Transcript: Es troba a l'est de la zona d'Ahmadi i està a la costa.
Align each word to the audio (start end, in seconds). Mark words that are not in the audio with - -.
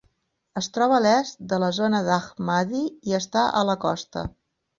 Es 0.61 0.69
troba 0.77 0.95
a 0.99 1.03
l'est 1.05 1.43
de 1.51 1.59
la 1.63 1.69
zona 1.79 1.99
d'Ahmadi 2.07 2.81
i 3.11 3.15
està 3.19 3.45
a 3.61 3.63
la 3.73 3.79
costa. 3.87 4.27